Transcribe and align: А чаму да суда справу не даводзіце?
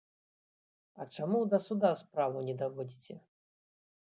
А 1.03 1.05
чаму 1.17 1.41
да 1.51 1.59
суда 1.67 1.93
справу 2.01 2.37
не 2.49 2.57
даводзіце? 2.63 3.21